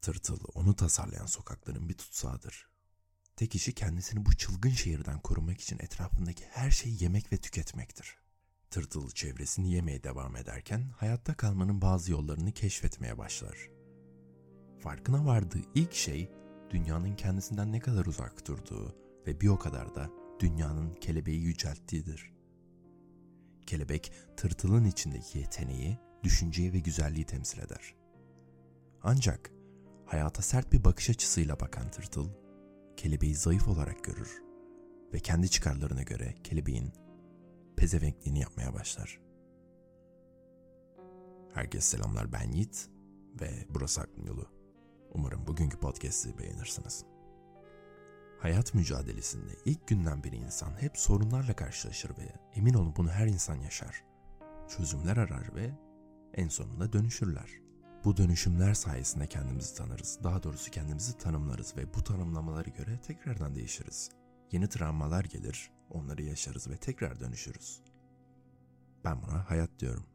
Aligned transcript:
Tırtıl 0.00 0.40
onu 0.54 0.76
tasarlayan 0.76 1.26
sokakların 1.26 1.88
bir 1.88 1.94
tutsağıdır. 1.94 2.68
Tek 3.36 3.54
işi 3.54 3.74
kendisini 3.74 4.26
bu 4.26 4.36
çılgın 4.36 4.70
şehirden 4.70 5.20
korumak 5.20 5.60
için 5.60 5.78
etrafındaki 5.78 6.44
her 6.44 6.70
şeyi 6.70 7.02
yemek 7.02 7.32
ve 7.32 7.36
tüketmektir. 7.36 8.18
Tırtıl 8.70 9.10
çevresini 9.10 9.72
yemeye 9.72 10.02
devam 10.02 10.36
ederken 10.36 10.90
hayatta 10.96 11.34
kalmanın 11.34 11.82
bazı 11.82 12.12
yollarını 12.12 12.52
keşfetmeye 12.52 13.18
başlar. 13.18 13.70
Farkına 14.82 15.26
vardığı 15.26 15.62
ilk 15.74 15.94
şey 15.94 16.30
dünyanın 16.70 17.16
kendisinden 17.16 17.72
ne 17.72 17.80
kadar 17.80 18.06
uzak 18.06 18.46
durduğu 18.48 18.96
ve 19.26 19.40
bir 19.40 19.48
o 19.48 19.58
kadar 19.58 19.94
da 19.94 20.10
dünyanın 20.40 20.94
kelebeği 20.94 21.40
yücelttiğidir. 21.40 22.32
Kelebek 23.66 24.12
tırtılın 24.36 24.84
içindeki 24.84 25.38
yeteneği, 25.38 25.98
düşünceyi 26.22 26.72
ve 26.72 26.78
güzelliği 26.78 27.26
temsil 27.26 27.58
eder. 27.58 27.94
Ancak 29.02 29.50
hayata 30.08 30.42
sert 30.42 30.72
bir 30.72 30.84
bakış 30.84 31.10
açısıyla 31.10 31.60
bakan 31.60 31.90
tırtıl, 31.90 32.28
kelebeği 32.96 33.34
zayıf 33.34 33.68
olarak 33.68 34.04
görür 34.04 34.42
ve 35.12 35.18
kendi 35.18 35.50
çıkarlarına 35.50 36.02
göre 36.02 36.34
kelebeğin 36.44 36.92
pezevenkliğini 37.76 38.40
yapmaya 38.40 38.74
başlar. 38.74 39.20
Herkese 41.54 41.96
selamlar 41.96 42.32
ben 42.32 42.52
Yiğit 42.52 42.88
ve 43.40 43.50
burası 43.70 44.00
Aklım 44.00 44.26
Yolu. 44.26 44.46
Umarım 45.14 45.46
bugünkü 45.46 45.78
podcast'i 45.78 46.38
beğenirsiniz. 46.38 47.04
Hayat 48.40 48.74
mücadelesinde 48.74 49.52
ilk 49.64 49.88
günden 49.88 50.24
beri 50.24 50.36
insan 50.36 50.82
hep 50.82 50.98
sorunlarla 50.98 51.56
karşılaşır 51.56 52.10
ve 52.10 52.32
emin 52.54 52.74
olun 52.74 52.94
bunu 52.96 53.10
her 53.10 53.26
insan 53.26 53.56
yaşar. 53.56 54.04
Çözümler 54.68 55.16
arar 55.16 55.54
ve 55.54 55.70
en 56.34 56.48
sonunda 56.48 56.92
dönüşürler. 56.92 57.67
Bu 58.04 58.16
dönüşümler 58.16 58.74
sayesinde 58.74 59.26
kendimizi 59.26 59.74
tanırız. 59.74 60.18
Daha 60.24 60.42
doğrusu 60.42 60.70
kendimizi 60.70 61.18
tanımlarız 61.18 61.76
ve 61.76 61.94
bu 61.94 62.04
tanımlamalara 62.04 62.70
göre 62.70 63.00
tekrardan 63.00 63.54
değişiriz. 63.54 64.10
Yeni 64.52 64.68
travmalar 64.68 65.24
gelir, 65.24 65.70
onları 65.90 66.22
yaşarız 66.22 66.70
ve 66.70 66.76
tekrar 66.76 67.20
dönüşürüz. 67.20 67.82
Ben 69.04 69.22
buna 69.22 69.50
hayat 69.50 69.70
diyorum. 69.78 70.06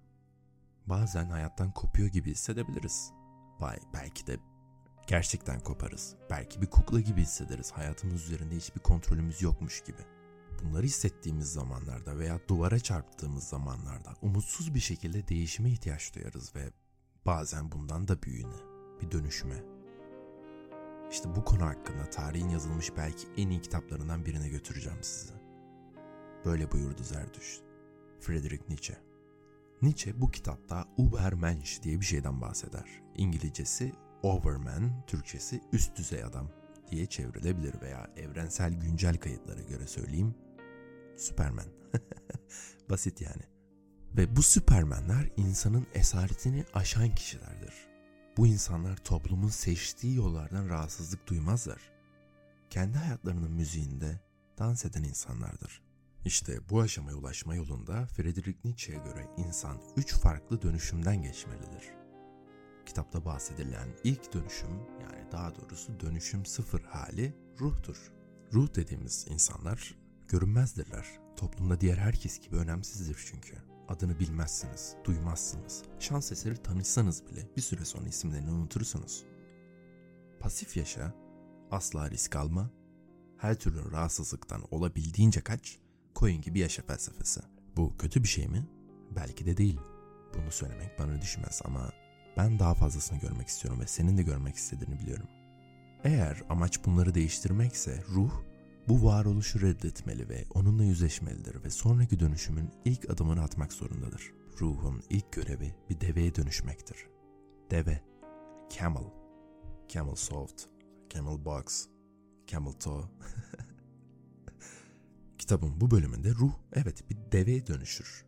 Bazen 0.86 1.26
hayattan 1.26 1.72
kopuyor 1.72 2.10
gibi 2.10 2.32
hissedebiliriz. 2.32 3.12
Bay, 3.62 3.80
belki 3.94 4.28
de 4.28 4.38
gerçekten 5.08 5.60
koparız. 5.60 6.16
Belki 6.30 6.62
bir 6.62 6.70
kukla 6.70 7.00
gibi 7.00 7.22
hissederiz. 7.22 7.72
Hayatımız 7.72 8.24
üzerinde 8.24 8.56
hiçbir 8.56 8.82
kontrolümüz 8.82 9.42
yokmuş 9.42 9.84
gibi. 9.84 10.02
Bunları 10.64 10.84
hissettiğimiz 10.84 11.54
zamanlarda 11.54 12.20
veya 12.20 12.40
duvara 12.48 12.80
çarptığımız 12.80 13.44
zamanlarda 13.44 14.14
umutsuz 14.22 14.76
bir 14.76 14.80
şekilde 14.80 15.28
değişime 15.28 15.70
ihtiyaç 15.70 16.16
duyarız 16.16 16.56
ve 16.56 16.70
bazen 17.26 17.72
bundan 17.72 18.08
da 18.08 18.22
büyüğüne, 18.22 18.56
bir 19.02 19.12
dönüşüme. 19.12 19.64
İşte 21.12 21.36
bu 21.36 21.46
konu 21.46 21.66
hakkında 21.66 22.10
tarihin 22.10 22.50
yazılmış 22.50 22.98
belki 22.98 23.28
en 23.38 23.50
iyi 23.50 23.62
kitaplarından 23.62 24.26
birine 24.26 24.50
götüreceğim 24.50 25.00
sizi. 25.02 25.34
Böyle 26.46 26.72
buyurdu 26.72 27.04
Zerdüşt. 27.04 27.64
Friedrich 28.20 28.70
Nietzsche. 28.70 28.98
Nietzsche 29.82 30.22
bu 30.22 30.32
kitapta 30.32 30.88
Übermensch 30.98 31.84
diye 31.84 32.00
bir 32.00 32.06
şeyden 32.06 32.42
bahseder. 32.42 33.02
İngilizcesi 33.16 33.94
Overman, 34.24 35.06
Türkçesi 35.08 35.62
üst 35.72 35.98
düzey 35.98 36.24
adam 36.24 36.50
diye 36.92 37.06
çevrilebilir 37.06 37.82
veya 37.82 38.10
evrensel 38.18 38.74
güncel 38.74 39.18
kayıtlara 39.18 39.62
göre 39.62 39.88
söyleyeyim 39.88 40.36
Superman. 41.18 41.66
Basit 42.90 43.22
yani. 43.22 43.53
Ve 44.18 44.36
bu 44.36 44.44
süpermenler 44.44 45.30
insanın 45.38 45.88
esaretini 45.94 46.66
aşan 46.74 47.16
kişilerdir. 47.16 47.74
Bu 48.38 48.48
insanlar 48.48 48.98
toplumun 48.98 49.48
seçtiği 49.48 50.16
yollardan 50.16 50.70
rahatsızlık 50.70 51.28
duymazlar. 51.28 51.82
Kendi 52.70 52.98
hayatlarının 52.98 53.52
müziğinde 53.52 54.20
dans 54.58 54.86
eden 54.86 55.04
insanlardır. 55.04 55.82
İşte 56.26 56.70
bu 56.70 56.82
aşamaya 56.82 57.18
ulaşma 57.18 57.56
yolunda 57.56 58.06
Friedrich 58.06 58.66
Nietzsche'ye 58.66 58.98
göre 58.98 59.28
insan 59.38 59.82
üç 59.98 60.14
farklı 60.14 60.62
dönüşümden 60.62 61.22
geçmelidir. 61.22 61.84
Kitapta 62.86 63.26
bahsedilen 63.26 63.88
ilk 64.04 64.34
dönüşüm 64.34 64.72
yani 65.02 65.32
daha 65.32 65.56
doğrusu 65.56 66.00
dönüşüm 66.00 66.46
sıfır 66.46 66.82
hali 66.82 67.36
ruhtur. 67.60 68.12
Ruh 68.54 68.76
dediğimiz 68.76 69.26
insanlar 69.30 69.96
görünmezdirler. 70.28 71.06
Toplumda 71.36 71.82
diğer 71.82 71.98
herkes 71.98 72.40
gibi 72.40 72.56
önemsizdir 72.56 73.24
çünkü. 73.32 73.73
Adını 73.88 74.20
bilmezsiniz, 74.20 74.96
duymazsınız. 75.06 75.84
Şans 76.00 76.32
eseri 76.32 76.58
tanışsanız 76.58 77.28
bile 77.28 77.48
bir 77.58 77.62
süre 77.62 77.86
sonra 77.86 78.08
isimlerini 78.08 78.52
unutursunuz. 78.52 79.26
Pasif 80.40 80.78
yaşa, 80.78 81.14
asla 81.72 82.10
risk 82.10 82.36
alma, 82.36 82.70
her 83.38 83.56
türlü 83.56 83.92
rahatsızlıktan 83.92 84.62
olabildiğince 84.72 85.42
kaç, 85.42 85.80
koyun 86.16 86.42
gibi 86.42 86.60
yaşa 86.60 86.84
felsefesi. 86.84 87.42
Bu 87.78 87.98
kötü 87.98 88.24
bir 88.24 88.28
şey 88.28 88.48
mi? 88.48 88.68
Belki 89.16 89.46
de 89.46 89.58
değil. 89.58 89.80
Bunu 90.34 90.52
söylemek 90.52 91.00
bana 91.00 91.22
düşmez 91.22 91.62
ama 91.66 91.90
ben 92.38 92.60
daha 92.60 92.74
fazlasını 92.74 93.20
görmek 93.20 93.48
istiyorum 93.48 93.82
ve 93.82 93.88
senin 93.88 94.18
de 94.18 94.24
görmek 94.24 94.56
istediğini 94.56 95.00
biliyorum. 95.00 95.28
Eğer 96.04 96.44
amaç 96.50 96.86
bunları 96.86 97.16
değiştirmekse 97.16 98.04
ruh 98.10 98.44
bu 98.88 99.06
varoluşu 99.06 99.62
reddetmeli 99.62 100.30
ve 100.30 100.46
onunla 100.54 100.84
yüzleşmelidir 100.84 101.64
ve 101.64 101.70
sonraki 101.70 102.20
dönüşümün 102.20 102.72
ilk 102.86 103.10
adımını 103.10 103.44
atmak 103.44 103.74
zorundadır. 103.74 104.32
Ruhun 104.62 105.04
ilk 105.10 105.32
görevi 105.32 105.76
bir 105.90 106.02
deveye 106.02 106.36
dönüşmektir. 106.36 107.08
Deve, 107.72 108.02
camel, 108.78 109.04
camel 109.90 110.16
soft, 110.16 110.64
camel 111.10 111.46
box, 111.46 111.88
camel 112.48 112.74
toe. 112.74 113.04
Kitabın 115.38 115.82
bu 115.82 115.92
bölümünde 115.92 116.30
ruh 116.30 116.54
evet 116.74 117.10
bir 117.10 117.18
deveye 117.32 117.68
dönüşür. 117.68 118.26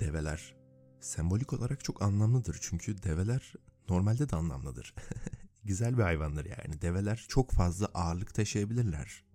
Develer 0.00 0.56
sembolik 1.00 1.52
olarak 1.52 1.84
çok 1.84 2.02
anlamlıdır 2.02 2.58
çünkü 2.60 3.02
develer 3.02 3.52
normalde 3.88 4.28
de 4.28 4.36
anlamlıdır. 4.36 4.94
Güzel 5.64 5.98
bir 5.98 6.02
hayvandır 6.02 6.44
yani. 6.44 6.82
Develer 6.82 7.26
çok 7.28 7.50
fazla 7.50 7.86
ağırlık 7.86 8.34
taşıyabilirler 8.34 9.31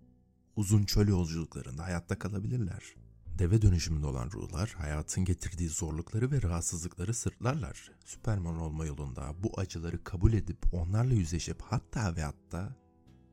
uzun 0.58 0.84
çöl 0.84 1.08
yolculuklarında 1.08 1.84
hayatta 1.84 2.18
kalabilirler. 2.18 2.94
Deve 3.38 3.62
dönüşümünde 3.62 4.06
olan 4.06 4.30
ruhlar 4.30 4.74
hayatın 4.78 5.24
getirdiği 5.24 5.68
zorlukları 5.68 6.30
ve 6.30 6.42
rahatsızlıkları 6.42 7.14
sırtlarlar. 7.14 7.92
Süperman 8.04 8.58
olma 8.58 8.86
yolunda 8.86 9.34
bu 9.42 9.60
acıları 9.60 10.04
kabul 10.04 10.32
edip 10.32 10.74
onlarla 10.74 11.14
yüzleşip 11.14 11.62
hatta 11.62 12.16
ve 12.16 12.22
hatta 12.22 12.76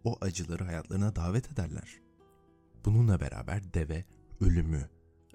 o 0.03 0.17
acıları 0.21 0.63
hayatlarına 0.63 1.15
davet 1.15 1.51
ederler. 1.51 2.01
Bununla 2.85 3.19
beraber 3.19 3.73
deve 3.73 4.05
ölümü, 4.41 4.89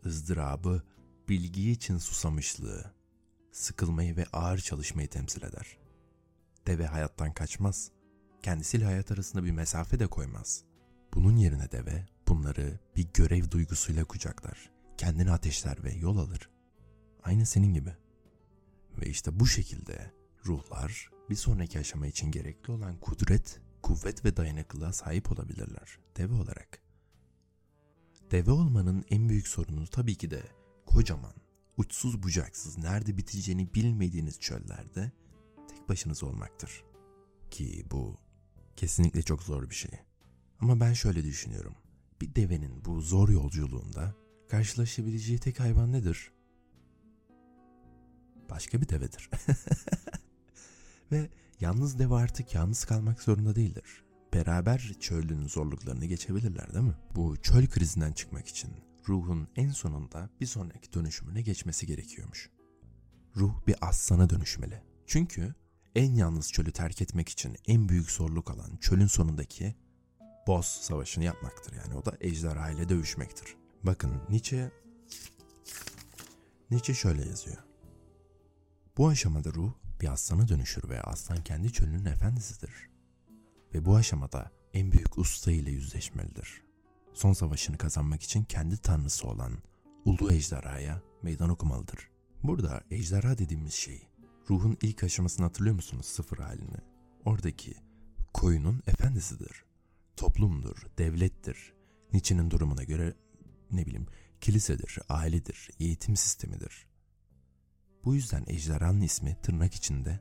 ızdırabı, 0.07 0.83
bilgi 1.28 1.71
için 1.71 1.99
susamışlığı, 1.99 2.95
sıkılmayı 3.53 4.17
ve 4.17 4.27
ağır 4.33 4.59
çalışmayı 4.59 5.09
temsil 5.09 5.43
eder. 5.43 5.78
Deve 6.67 6.87
hayattan 6.87 7.33
kaçmaz, 7.33 7.91
kendisiyle 8.43 8.84
hayat 8.84 9.11
arasında 9.11 9.45
bir 9.45 9.51
mesafe 9.51 9.99
de 9.99 10.07
koymaz.'' 10.07 10.70
Bunun 11.15 11.37
yerine 11.37 11.72
deve 11.72 12.06
bunları 12.28 12.78
bir 12.97 13.09
görev 13.15 13.50
duygusuyla 13.50 14.04
kucaklar. 14.04 14.71
Kendini 14.97 15.31
ateşler 15.31 15.84
ve 15.84 15.93
yol 15.93 16.19
alır. 16.19 16.50
Aynı 17.22 17.47
senin 17.47 17.75
gibi. 17.75 17.97
Ve 19.00 19.06
işte 19.06 19.41
bu 19.41 19.47
şekilde 19.47 20.12
ruhlar 20.47 21.10
bir 21.31 21.34
sonraki 21.34 21.78
aşama 21.78 22.06
için 22.06 22.31
gerekli 22.31 22.72
olan 22.72 22.97
kudret, 23.00 23.60
kuvvet 23.82 24.25
ve 24.25 24.37
dayanıklılığa 24.37 24.93
sahip 24.93 25.32
olabilirler 25.32 25.98
deve 26.16 26.34
olarak. 26.34 26.81
Deve 28.31 28.50
olmanın 28.50 29.04
en 29.10 29.28
büyük 29.28 29.48
sorunu 29.48 29.87
tabii 29.87 30.15
ki 30.15 30.31
de 30.31 30.42
kocaman, 30.87 31.34
uçsuz 31.77 32.22
bucaksız, 32.22 32.78
nerede 32.78 33.16
biteceğini 33.16 33.75
bilmediğiniz 33.75 34.41
çöllerde 34.41 35.12
tek 35.69 35.88
başınız 35.88 36.22
olmaktır. 36.22 36.84
Ki 37.51 37.86
bu 37.91 38.16
kesinlikle 38.77 39.22
çok 39.22 39.42
zor 39.42 39.71
bir 39.71 39.74
şey. 39.74 39.91
Ama 40.60 40.80
ben 40.80 40.92
şöyle 40.92 41.24
düşünüyorum. 41.24 41.74
Bir 42.21 42.34
devenin 42.34 42.84
bu 42.84 43.01
zor 43.01 43.28
yolculuğunda 43.28 44.15
karşılaşabileceği 44.48 45.39
tek 45.39 45.60
hayvan 45.60 45.92
nedir? 45.92 46.33
Başka 48.51 48.80
bir 48.80 48.89
devedir. 48.89 49.30
Ve 51.12 51.28
yalnız 51.60 51.98
deve 51.98 52.15
artık 52.15 52.54
yalnız 52.54 52.84
kalmak 52.84 53.22
zorunda 53.22 53.57
değildir. 53.57 54.04
Beraber 54.34 54.92
çölün 55.01 55.47
zorluklarını 55.47 56.07
geçebilirler 56.07 56.74
değil 56.74 56.84
mi? 56.84 56.95
Bu 57.16 57.36
çöl 57.36 57.66
krizinden 57.66 58.13
çıkmak 58.13 58.48
için 58.48 58.71
ruhun 59.09 59.48
en 59.56 59.71
sonunda 59.71 60.30
bir 60.41 60.47
sonraki 60.47 60.92
dönüşümüne 60.92 61.42
geçmesi 61.42 61.86
gerekiyormuş. 61.86 62.51
Ruh 63.36 63.66
bir 63.66 63.77
aslana 63.80 64.30
dönüşmeli. 64.30 64.83
Çünkü 65.06 65.54
en 65.95 66.15
yalnız 66.15 66.53
çölü 66.53 66.72
terk 66.72 67.03
etmek 67.03 67.28
için 67.28 67.56
en 67.66 67.89
büyük 67.89 68.10
zorluk 68.10 68.51
alan 68.51 68.77
çölün 68.77 69.06
sonundaki 69.06 69.74
boss 70.51 70.67
savaşını 70.67 71.25
yapmaktır. 71.25 71.77
Yani 71.77 71.95
o 71.95 72.05
da 72.05 72.17
ejderha 72.21 72.71
ile 72.71 72.89
dövüşmektir. 72.89 73.57
Bakın 73.83 74.23
Nietzsche 74.29 74.71
Nietzsche 76.71 76.95
şöyle 76.95 77.29
yazıyor. 77.29 77.57
Bu 78.97 79.09
aşamada 79.09 79.53
ruh 79.53 79.73
bir 80.01 80.13
aslana 80.13 80.49
dönüşür 80.49 80.89
ve 80.89 81.03
aslan 81.03 81.45
kendi 81.45 81.73
çölünün 81.73 82.05
efendisidir. 82.05 82.71
Ve 83.75 83.85
bu 83.85 83.97
aşamada 83.97 84.51
en 84.75 84.93
büyük 84.93 85.19
usta 85.19 85.53
ile 85.53 85.71
yüzleşmelidir. 85.71 86.63
Son 87.13 87.33
savaşını 87.33 87.79
kazanmak 87.79 88.23
için 88.23 88.45
kendi 88.45 88.77
tanrısı 88.77 89.29
olan 89.29 89.53
Ulu 90.05 90.33
Ejderha'ya 90.33 91.03
meydan 91.23 91.51
okumalıdır. 91.51 92.11
Burada 92.43 92.85
ejderha 92.91 93.39
dediğimiz 93.39 93.75
şey, 93.75 94.09
ruhun 94.51 94.77
ilk 94.83 95.05
aşamasını 95.05 95.47
hatırlıyor 95.47 95.75
musunuz 95.75 96.07
sıfır 96.07 96.39
halini? 96.39 96.79
Oradaki 97.25 97.75
koyunun 98.33 98.83
efendisidir. 98.87 99.70
Toplumdur, 100.21 100.87
devlettir. 100.99 101.72
Nietzsche'nin 102.13 102.51
durumuna 102.51 102.84
göre 102.84 103.15
ne 103.71 103.87
bileyim 103.87 104.07
kilisedir, 104.41 104.99
ailedir, 105.09 105.71
eğitim 105.78 106.17
sistemidir. 106.17 106.87
Bu 108.05 108.15
yüzden 108.15 108.45
ejderhanın 108.47 109.01
ismi 109.01 109.37
tırnak 109.43 109.75
içinde 109.75 110.21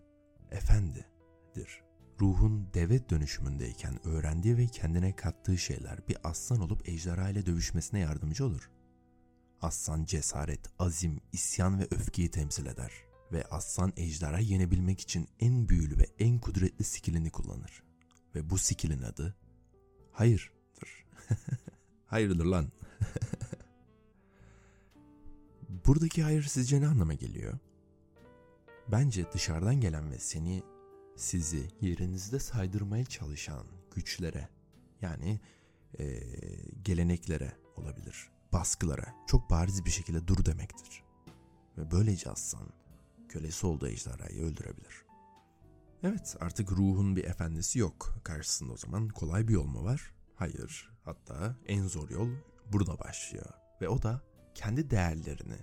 efendidir. 0.51 1.83
Ruhun 2.21 2.73
deve 2.73 3.09
dönüşümündeyken 3.09 4.07
öğrendiği 4.07 4.57
ve 4.57 4.67
kendine 4.67 5.15
kattığı 5.15 5.57
şeyler 5.57 6.07
bir 6.07 6.17
aslan 6.23 6.61
olup 6.61 6.89
ejderha 6.89 7.29
ile 7.29 7.45
dövüşmesine 7.45 7.99
yardımcı 7.99 8.45
olur. 8.45 8.69
Aslan 9.61 10.05
cesaret, 10.05 10.69
azim, 10.79 11.21
isyan 11.33 11.79
ve 11.79 11.87
öfkeyi 11.91 12.31
temsil 12.31 12.65
eder. 12.65 12.91
Ve 13.31 13.43
aslan 13.51 13.93
ejderha 13.97 14.39
yenebilmek 14.39 14.99
için 14.99 15.27
en 15.39 15.69
büyülü 15.69 15.97
ve 15.97 16.05
en 16.19 16.39
kudretli 16.39 16.83
skillini 16.85 17.29
kullanır. 17.29 17.83
Ve 18.35 18.49
bu 18.49 18.57
skillin 18.57 19.01
adı 19.01 19.35
hayırdır. 20.19 21.05
Hayırdır 22.05 22.45
lan. 22.45 22.71
Buradaki 25.85 26.23
hayır 26.23 26.43
sizce 26.43 26.81
ne 26.81 26.87
anlama 26.87 27.13
geliyor? 27.13 27.59
Bence 28.91 29.25
dışarıdan 29.33 29.81
gelen 29.81 30.11
ve 30.11 30.19
seni, 30.19 30.63
sizi 31.15 31.67
yerinizde 31.81 32.39
saydırmaya 32.39 33.05
çalışan 33.05 33.65
güçlere, 33.95 34.49
yani 35.01 35.39
e, 35.99 36.19
geleneklere 36.83 37.53
olabilir, 37.75 38.29
baskılara 38.53 39.15
çok 39.27 39.49
bariz 39.49 39.85
bir 39.85 39.91
şekilde 39.91 40.27
dur 40.27 40.45
demektir. 40.45 41.03
Ve 41.77 41.91
böylece 41.91 42.29
aslan 42.29 42.67
kölesi 43.29 43.67
olduğu 43.67 43.87
ejderhayı 43.87 44.41
öldürebilir. 44.41 45.08
Evet 46.03 46.35
artık 46.39 46.71
ruhun 46.71 47.15
bir 47.15 47.23
efendisi 47.23 47.79
yok. 47.79 48.15
Karşısında 48.23 48.73
o 48.73 48.77
zaman 48.77 49.09
kolay 49.09 49.47
bir 49.47 49.53
yol 49.53 49.65
mu 49.65 49.83
var? 49.83 50.11
Hayır. 50.35 50.91
Hatta 51.05 51.55
en 51.67 51.87
zor 51.87 52.09
yol 52.09 52.29
burada 52.71 52.99
başlıyor. 52.99 53.45
Ve 53.81 53.89
o 53.89 54.01
da 54.01 54.21
kendi 54.55 54.89
değerlerini, 54.89 55.57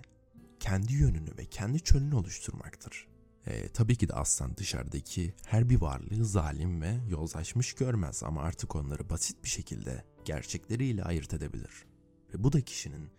kendi 0.59 0.93
yönünü 0.93 1.37
ve 1.37 1.45
kendi 1.45 1.79
çölünü 1.79 2.15
oluşturmaktır. 2.15 3.07
E, 3.45 3.69
tabii 3.69 3.95
ki 3.95 4.09
de 4.09 4.13
aslan 4.13 4.57
dışarıdaki 4.57 5.33
her 5.45 5.69
bir 5.69 5.81
varlığı 5.81 6.25
zalim 6.25 6.81
ve 6.81 6.99
yozlaşmış 7.09 7.73
görmez 7.73 8.23
ama 8.23 8.41
artık 8.41 8.75
onları 8.75 9.09
basit 9.09 9.43
bir 9.43 9.49
şekilde 9.49 10.05
gerçekleriyle 10.25 11.03
ayırt 11.03 11.33
edebilir. 11.33 11.85
Ve 12.33 12.43
bu 12.43 12.53
da 12.53 12.61
kişinin 12.61 13.09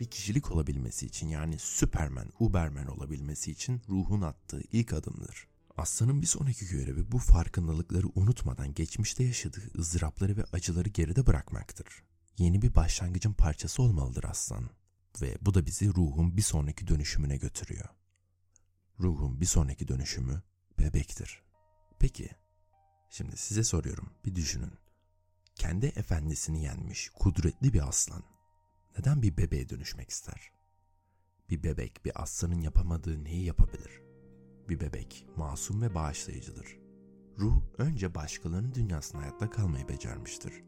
bir 0.00 0.06
kişilik 0.06 0.50
olabilmesi 0.52 1.06
için 1.06 1.28
yani 1.28 1.58
Superman, 1.58 2.28
Uberman 2.40 2.86
olabilmesi 2.86 3.50
için 3.50 3.82
ruhun 3.88 4.20
attığı 4.20 4.62
ilk 4.72 4.92
adımdır. 4.92 5.51
Aslanın 5.76 6.22
bir 6.22 6.26
sonraki 6.26 6.66
görevi 6.66 7.12
bu 7.12 7.18
farkındalıkları 7.18 8.06
unutmadan 8.14 8.74
geçmişte 8.74 9.24
yaşadığı 9.24 9.70
ızdırapları 9.78 10.36
ve 10.36 10.44
acıları 10.52 10.88
geride 10.88 11.26
bırakmaktır. 11.26 11.86
Yeni 12.38 12.62
bir 12.62 12.74
başlangıcın 12.74 13.32
parçası 13.32 13.82
olmalıdır 13.82 14.24
aslan. 14.24 14.70
Ve 15.20 15.36
bu 15.40 15.54
da 15.54 15.66
bizi 15.66 15.88
ruhun 15.88 16.36
bir 16.36 16.42
sonraki 16.42 16.86
dönüşümüne 16.86 17.36
götürüyor. 17.36 17.88
Ruhun 19.00 19.40
bir 19.40 19.46
sonraki 19.46 19.88
dönüşümü 19.88 20.42
bebektir. 20.78 21.42
Peki, 21.98 22.30
şimdi 23.10 23.36
size 23.36 23.64
soruyorum, 23.64 24.12
bir 24.24 24.34
düşünün. 24.34 24.72
Kendi 25.54 25.86
efendisini 25.86 26.62
yenmiş 26.62 27.08
kudretli 27.08 27.72
bir 27.72 27.88
aslan 27.88 28.22
neden 28.98 29.22
bir 29.22 29.36
bebeğe 29.36 29.68
dönüşmek 29.68 30.10
ister? 30.10 30.50
Bir 31.50 31.62
bebek 31.62 32.04
bir 32.04 32.22
aslanın 32.22 32.60
yapamadığı 32.60 33.24
neyi 33.24 33.44
yapabilir? 33.44 34.11
Bir 34.68 34.80
bebek 34.80 35.26
masum 35.36 35.82
ve 35.82 35.94
bağışlayıcıdır. 35.94 36.78
Ruh 37.38 37.62
önce 37.78 38.14
başkalarının 38.14 38.74
dünyasında 38.74 39.22
hayatta 39.22 39.50
kalmayı 39.50 39.88
becermiştir. 39.88 40.62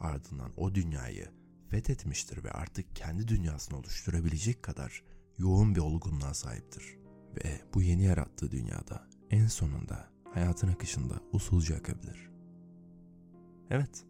Ardından 0.00 0.52
o 0.56 0.74
dünyayı 0.74 1.28
fethetmiştir 1.68 2.44
ve 2.44 2.50
artık 2.50 2.96
kendi 2.96 3.28
dünyasını 3.28 3.78
oluşturabilecek 3.78 4.62
kadar 4.62 5.04
yoğun 5.38 5.74
bir 5.74 5.80
olgunluğa 5.80 6.34
sahiptir. 6.34 6.98
Ve 7.36 7.60
bu 7.74 7.82
yeni 7.82 8.04
yarattığı 8.04 8.50
dünyada 8.50 9.08
en 9.30 9.46
sonunda 9.46 10.08
hayatın 10.34 10.68
akışında 10.68 11.14
usulca 11.32 11.76
akabilir. 11.76 12.30
Evet, 13.70 14.04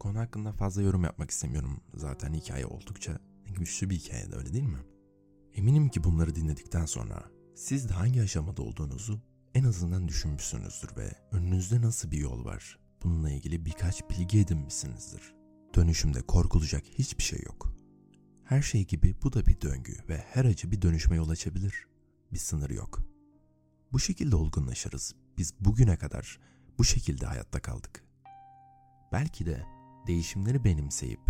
konu 0.00 0.18
hakkında 0.18 0.52
fazla 0.52 0.82
yorum 0.82 1.04
yapmak 1.04 1.30
istemiyorum. 1.30 1.80
Zaten 1.94 2.32
hikaye 2.32 2.66
oldukça 2.66 3.18
güçlü 3.46 3.90
bir 3.90 3.94
hikaye 3.94 4.30
de 4.30 4.36
öyle 4.36 4.52
değil 4.52 4.64
mi? 4.64 4.78
Eminim 5.54 5.88
ki 5.88 6.04
bunları 6.04 6.34
dinledikten 6.34 6.84
sonra 6.84 7.24
siz 7.54 7.88
de 7.88 7.92
hangi 7.92 8.22
aşamada 8.22 8.62
olduğunuzu 8.62 9.20
en 9.54 9.64
azından 9.64 10.08
düşünmüşsünüzdür 10.08 10.96
ve 10.96 11.12
önünüzde 11.32 11.80
nasıl 11.80 12.10
bir 12.10 12.18
yol 12.18 12.44
var 12.44 12.78
bununla 13.02 13.30
ilgili 13.30 13.66
birkaç 13.66 14.10
bilgi 14.10 14.40
edinmişsinizdir. 14.40 15.34
Dönüşümde 15.74 16.22
korkulacak 16.22 16.84
hiçbir 16.86 17.22
şey 17.22 17.42
yok. 17.46 17.74
Her 18.44 18.62
şey 18.62 18.86
gibi 18.86 19.16
bu 19.22 19.32
da 19.32 19.46
bir 19.46 19.60
döngü 19.60 19.96
ve 20.08 20.24
her 20.32 20.44
acı 20.44 20.70
bir 20.70 20.82
dönüşme 20.82 21.16
yol 21.16 21.28
açabilir. 21.28 21.86
Bir 22.32 22.38
sınır 22.38 22.70
yok. 22.70 23.00
Bu 23.92 24.00
şekilde 24.00 24.36
olgunlaşırız. 24.36 25.14
Biz 25.38 25.54
bugüne 25.60 25.96
kadar 25.96 26.40
bu 26.78 26.84
şekilde 26.84 27.26
hayatta 27.26 27.62
kaldık. 27.62 28.04
Belki 29.12 29.46
de 29.46 29.64
değişimleri 30.06 30.64
benimseyip 30.64 31.20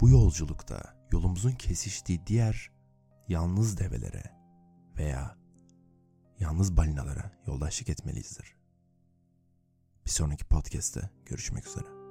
bu 0.00 0.08
yolculukta 0.08 1.06
yolumuzun 1.12 1.52
kesiştiği 1.52 2.26
diğer 2.26 2.70
yalnız 3.28 3.78
develere 3.78 4.22
veya 4.98 5.43
yalnız 6.40 6.76
balinalara 6.76 7.30
yoldaşlık 7.46 7.88
etmeliyizdir. 7.88 8.54
Bir 10.06 10.10
sonraki 10.10 10.44
podcast'te 10.44 11.10
görüşmek 11.26 11.66
üzere. 11.66 12.03